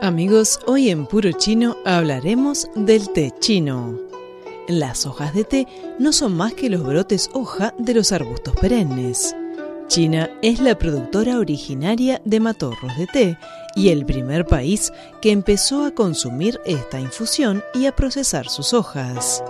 Amigos, 0.00 0.58
hoy 0.66 0.90
en 0.90 1.06
Puro 1.06 1.32
Chino 1.32 1.76
hablaremos 1.84 2.68
del 2.74 3.10
té 3.12 3.32
chino. 3.38 3.98
Las 4.68 5.06
hojas 5.06 5.34
de 5.34 5.44
té 5.44 5.66
no 5.98 6.12
son 6.12 6.36
más 6.36 6.54
que 6.54 6.70
los 6.70 6.82
brotes 6.82 7.30
hoja 7.34 7.74
de 7.78 7.94
los 7.94 8.12
arbustos 8.12 8.54
perennes. 8.56 9.36
China 9.92 10.30
es 10.40 10.58
la 10.58 10.78
productora 10.78 11.38
originaria 11.38 12.22
de 12.24 12.40
matorros 12.40 12.96
de 12.96 13.06
té 13.06 13.38
y 13.76 13.90
el 13.90 14.06
primer 14.06 14.46
país 14.46 14.90
que 15.20 15.32
empezó 15.32 15.84
a 15.84 15.90
consumir 15.90 16.58
esta 16.64 16.98
infusión 16.98 17.62
y 17.74 17.84
a 17.84 17.94
procesar 17.94 18.48
sus 18.48 18.72
hojas. 18.72 19.44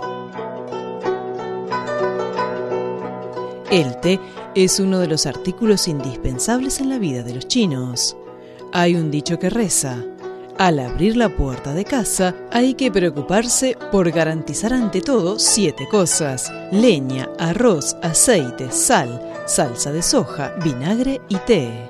El 3.71 3.95
té 4.01 4.19
es 4.53 4.81
uno 4.81 4.99
de 4.99 5.07
los 5.07 5.27
artículos 5.27 5.87
indispensables 5.87 6.81
en 6.81 6.89
la 6.89 6.97
vida 6.97 7.23
de 7.23 7.35
los 7.35 7.47
chinos. 7.47 8.17
Hay 8.73 8.95
un 8.95 9.11
dicho 9.11 9.39
que 9.39 9.49
reza, 9.49 10.03
al 10.57 10.79
abrir 10.79 11.15
la 11.15 11.29
puerta 11.29 11.73
de 11.73 11.85
casa 11.85 12.35
hay 12.51 12.73
que 12.73 12.91
preocuparse 12.91 13.77
por 13.93 14.11
garantizar 14.11 14.73
ante 14.73 14.99
todo 14.99 15.39
siete 15.39 15.87
cosas, 15.89 16.51
leña, 16.69 17.29
arroz, 17.39 17.95
aceite, 18.03 18.71
sal, 18.71 19.32
salsa 19.45 19.91
de 19.91 20.01
soja, 20.01 20.55
vinagre 20.63 21.21
y 21.29 21.35
té. 21.37 21.89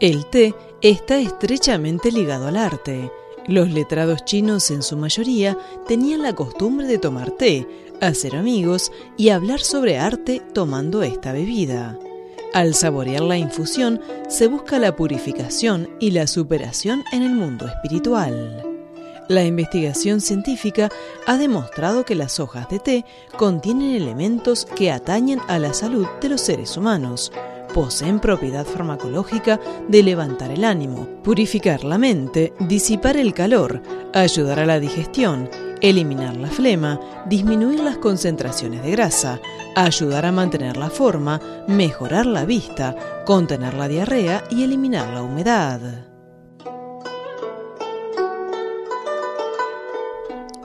El 0.00 0.26
té 0.26 0.54
está 0.80 1.18
estrechamente 1.18 2.12
ligado 2.12 2.46
al 2.46 2.56
arte. 2.56 3.10
Los 3.46 3.70
letrados 3.70 4.24
chinos 4.24 4.70
en 4.70 4.82
su 4.82 4.96
mayoría 4.96 5.56
tenían 5.86 6.22
la 6.22 6.34
costumbre 6.34 6.86
de 6.86 6.98
tomar 6.98 7.30
té, 7.30 7.66
hacer 8.00 8.36
amigos 8.36 8.92
y 9.16 9.30
hablar 9.30 9.60
sobre 9.60 9.98
arte 9.98 10.42
tomando 10.52 11.02
esta 11.02 11.32
bebida. 11.32 11.98
Al 12.54 12.74
saborear 12.74 13.22
la 13.22 13.36
infusión 13.36 14.00
se 14.28 14.46
busca 14.46 14.78
la 14.78 14.96
purificación 14.96 15.88
y 15.98 16.12
la 16.12 16.26
superación 16.26 17.04
en 17.12 17.22
el 17.22 17.34
mundo 17.34 17.66
espiritual. 17.66 18.67
La 19.28 19.44
investigación 19.44 20.22
científica 20.22 20.88
ha 21.26 21.36
demostrado 21.36 22.06
que 22.06 22.14
las 22.14 22.40
hojas 22.40 22.66
de 22.70 22.78
té 22.78 23.04
contienen 23.36 23.94
elementos 23.94 24.64
que 24.64 24.90
atañen 24.90 25.38
a 25.48 25.58
la 25.58 25.74
salud 25.74 26.06
de 26.22 26.30
los 26.30 26.40
seres 26.40 26.78
humanos. 26.78 27.30
Poseen 27.74 28.20
propiedad 28.20 28.64
farmacológica 28.64 29.60
de 29.86 30.02
levantar 30.02 30.50
el 30.50 30.64
ánimo, 30.64 31.06
purificar 31.22 31.84
la 31.84 31.98
mente, 31.98 32.54
disipar 32.58 33.18
el 33.18 33.34
calor, 33.34 33.82
ayudar 34.14 34.60
a 34.60 34.66
la 34.66 34.80
digestión, 34.80 35.50
eliminar 35.82 36.38
la 36.38 36.48
flema, 36.48 36.98
disminuir 37.26 37.80
las 37.80 37.98
concentraciones 37.98 38.82
de 38.82 38.92
grasa, 38.92 39.40
ayudar 39.76 40.24
a 40.24 40.32
mantener 40.32 40.78
la 40.78 40.88
forma, 40.88 41.38
mejorar 41.66 42.24
la 42.24 42.46
vista, 42.46 42.96
contener 43.26 43.74
la 43.74 43.88
diarrea 43.88 44.44
y 44.50 44.62
eliminar 44.62 45.12
la 45.12 45.22
humedad. 45.22 46.07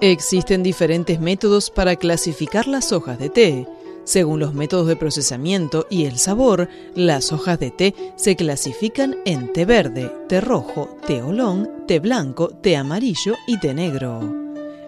Existen 0.04 0.64
diferentes 0.64 1.22
métodos 1.22 1.70
para 1.70 1.96
clasificar 1.96 2.68
las 2.68 2.92
hojas 2.92 3.18
de 3.20 3.30
té. 3.30 3.66
Según 4.04 4.42
los 4.42 4.54
métodos 4.54 4.86
de 4.88 4.98
procesamiento 4.98 5.88
y 5.90 6.04
el 6.04 6.18
sabor, 6.20 6.68
las 6.94 7.32
hojas 7.32 7.58
de 7.58 7.72
té 7.72 7.96
se 8.18 8.36
clasifican 8.36 9.16
en 9.24 9.54
té 9.54 9.64
verde, 9.64 10.12
té 10.28 10.42
rojo, 10.42 10.98
té 11.08 11.22
olón, 11.24 11.86
té 11.88 12.02
blanco, 12.02 12.50
té 12.50 12.76
amarillo 12.76 13.36
y 13.48 13.58
té 13.62 13.74
negro. 13.74 14.20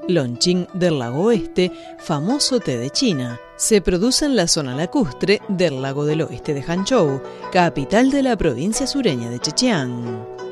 Lonching 0.09 0.67
del 0.73 0.99
lago 0.99 1.27
oeste, 1.27 1.71
famoso 1.97 2.59
té 2.59 2.77
de 2.77 2.89
China, 2.89 3.39
se 3.55 3.79
produce 3.79 4.25
en 4.25 4.35
la 4.35 4.49
zona 4.49 4.75
lacustre 4.75 5.41
del 5.47 5.81
lago 5.81 6.03
del 6.03 6.23
oeste 6.23 6.53
de 6.53 6.61
Hanzhou, 6.61 7.21
capital 7.53 8.11
de 8.11 8.21
la 8.21 8.35
provincia 8.35 8.85
sureña 8.85 9.29
de 9.29 9.39
Chechiang. 9.39 10.44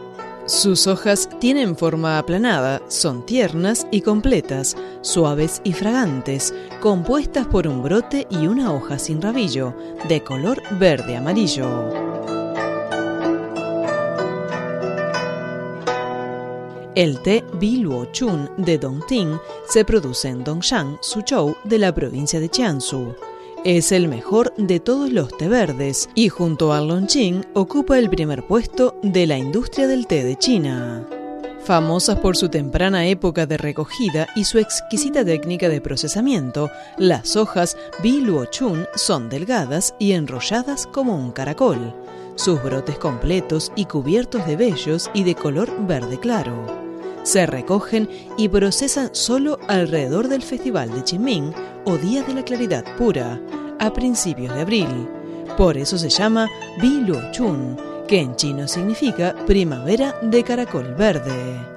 Sus 0.46 0.88
hojas 0.88 1.30
tienen 1.40 1.78
forma 1.78 2.18
aplanada, 2.18 2.82
son 2.90 3.26
tiernas 3.26 3.88
y 3.92 4.02
completas, 4.02 4.76
suaves 5.00 5.62
y 5.64 5.72
fragantes, 5.72 6.54
compuestas 6.82 7.48
por 7.48 7.66
un 7.66 7.82
brote 7.82 8.28
y 8.30 8.48
una 8.48 8.74
hoja 8.74 9.00
sin 9.00 9.22
rabillo, 9.22 9.74
de 10.10 10.22
color 10.22 10.62
verde-amarillo. 10.78 11.94
El 16.94 17.22
té 17.22 17.46
Biluo 17.54 18.06
Chun 18.12 18.50
de 18.58 18.78
Dongting 18.78 19.40
se 19.66 19.86
produce 19.86 20.28
en 20.28 20.44
Dongshan, 20.44 20.98
Suzhou, 21.02 21.56
de 21.64 21.80
la 21.80 21.96
provincia 21.96 22.42
de 22.42 22.50
Jiangsu. 22.50 23.16
Es 23.66 23.94
el 23.94 24.10
mejor 24.10 24.54
de 24.58 24.82
todos 24.82 25.10
los 25.10 25.38
té 25.38 25.48
verdes 25.48 26.10
y 26.16 26.28
junto 26.28 26.74
al 26.74 26.90
Longqing 26.90 27.46
ocupa 27.54 27.98
el 27.98 28.10
primer 28.10 28.46
puesto 28.46 29.00
de 29.04 29.26
la 29.26 29.38
industria 29.38 29.88
del 29.88 30.06
té 30.06 30.26
de 30.26 30.36
China. 30.36 31.08
Famosas 31.64 32.20
por 32.20 32.36
su 32.36 32.50
temprana 32.50 33.08
época 33.08 33.46
de 33.46 33.56
recogida 33.56 34.28
y 34.36 34.44
su 34.44 34.60
exquisita 34.60 35.24
técnica 35.24 35.70
de 35.70 35.80
procesamiento, 35.80 36.72
las 36.98 37.38
hojas 37.38 37.78
Chun 38.52 38.86
son 38.96 39.30
delgadas 39.30 39.96
y 39.98 40.12
enrolladas 40.12 40.86
como 40.86 41.16
un 41.16 41.32
caracol. 41.32 41.96
Sus 42.36 42.62
brotes 42.62 42.98
completos 42.98 43.72
y 43.78 43.86
cubiertos 43.86 44.46
de 44.46 44.58
vellos 44.58 45.10
y 45.14 45.24
de 45.24 45.36
color 45.36 45.72
verde 45.88 46.20
claro. 46.20 46.83
Se 47.24 47.46
recogen 47.46 48.10
y 48.38 48.50
procesan 48.50 49.10
solo 49.14 49.58
alrededor 49.68 50.28
del 50.28 50.42
Festival 50.42 50.94
de 50.94 51.04
Qingming 51.04 51.54
o 51.86 51.98
Día 51.98 52.22
de 52.24 52.34
la 52.34 52.44
Claridad 52.44 52.84
Pura, 52.98 53.42
a 53.80 53.94
principios 53.94 54.54
de 54.54 54.62
abril. 54.62 55.08
Por 55.58 55.78
eso 55.78 55.98
se 55.98 56.10
llama 56.10 56.50
Bilu 56.82 57.18
Chun, 57.32 57.78
que 58.08 58.20
en 58.20 58.36
chino 58.36 58.68
significa 58.68 59.36
primavera 59.46 60.20
de 60.22 60.44
caracol 60.44 60.94
verde. 60.96 61.74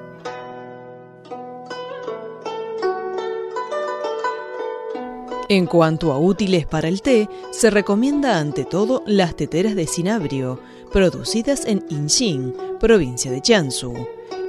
En 5.48 5.66
cuanto 5.66 6.12
a 6.12 6.18
útiles 6.18 6.66
para 6.66 6.88
el 6.88 7.02
té, 7.02 7.28
se 7.52 7.70
recomienda 7.70 8.40
ante 8.40 8.64
todo 8.64 9.04
las 9.06 9.36
teteras 9.36 9.76
de 9.76 9.86
cinabrio, 9.86 10.58
producidas 10.92 11.66
en 11.66 11.84
Inxing, 11.88 12.52
provincia 12.80 13.30
de 13.30 13.40
Jiangsu. 13.40 13.94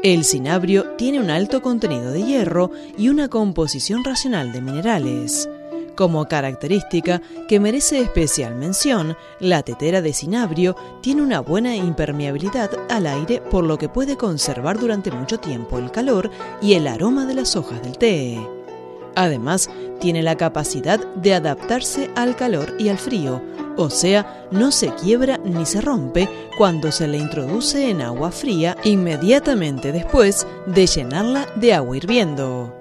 El 0.03 0.24
cinabrio 0.25 0.91
tiene 0.96 1.19
un 1.19 1.31
alto 1.31 1.63
contenido 1.63 2.12
de 2.12 2.22
hierro 2.22 2.69
y 3.00 3.09
una 3.09 3.30
composición 3.30 4.03
racional 4.03 4.52
de 4.52 4.62
minerales. 4.62 5.50
Como 5.96 6.28
característica 6.28 7.19
que 7.47 7.59
merece 7.59 8.00
especial 8.02 8.53
mención, 8.53 9.18
la 9.40 9.63
tetera 9.63 10.03
de 10.03 10.13
cinabrio 10.13 10.75
tiene 11.02 11.24
una 11.24 11.40
buena 11.40 11.75
impermeabilidad 11.75 12.69
al 12.91 13.07
aire 13.07 13.41
por 13.41 13.63
lo 13.63 13.80
que 13.80 13.90
puede 13.90 14.18
conservar 14.18 14.78
durante 14.78 15.12
mucho 15.12 15.40
tiempo 15.40 15.80
el 15.80 15.90
calor 15.90 16.30
y 16.62 16.74
el 16.74 16.88
aroma 16.88 17.25
de 17.25 17.34
las 17.34 17.56
hojas 17.56 17.81
del 17.81 17.97
té. 17.97 18.40
Además, 19.16 19.68
tiene 20.00 20.22
la 20.22 20.38
capacidad 20.38 21.00
de 21.16 21.34
adaptarse 21.34 22.12
al 22.16 22.36
calor 22.36 22.75
y 22.78 22.90
al 22.90 23.00
frío, 23.00 23.41
o 23.77 23.89
sea, 23.89 24.47
no 24.51 24.71
se 24.71 24.93
quiebra 24.95 25.38
ni 25.38 25.65
se 25.65 25.81
rompe 25.81 26.29
cuando 26.57 26.91
se 26.91 27.07
le 27.07 27.17
introduce 27.17 27.89
en 27.89 28.01
agua 28.01 28.31
fría 28.31 28.75
inmediatamente 28.83 29.91
después 29.91 30.45
de 30.65 30.88
llenarla 30.88 31.47
de 31.55 31.73
agua 31.73 31.97
hirviendo. 31.97 32.73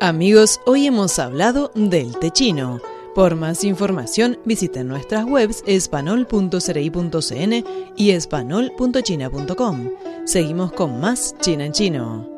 Amigos, 0.00 0.60
hoy 0.66 0.86
hemos 0.86 1.18
hablado 1.18 1.72
del 1.74 2.16
té 2.18 2.30
chino. 2.30 2.80
Por 3.14 3.34
más 3.34 3.64
información 3.64 4.38
visiten 4.44 4.88
nuestras 4.88 5.24
webs 5.24 5.64
espanol.cereí.cn 5.66 7.64
y 7.96 8.10
espanol.china.com. 8.10 9.90
Seguimos 10.26 10.72
con 10.72 11.00
más 11.00 11.34
China 11.40 11.64
en 11.64 11.72
Chino. 11.72 12.35